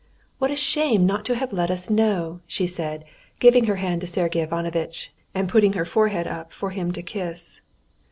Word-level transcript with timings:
"What 0.39 0.49
a 0.49 0.55
shame 0.55 1.05
not 1.05 1.25
to 1.25 1.35
have 1.35 1.53
let 1.53 1.69
us 1.69 1.87
know," 1.87 2.39
she 2.47 2.65
said, 2.65 3.05
giving 3.37 3.65
her 3.65 3.75
hand 3.75 4.01
to 4.01 4.07
Sergey 4.07 4.41
Ivanovitch, 4.41 5.13
and 5.35 5.47
putting 5.47 5.73
her 5.73 5.85
forehead 5.85 6.25
up 6.25 6.51
for 6.51 6.71
him 6.71 6.91
to 6.93 7.03
kiss. 7.03 7.61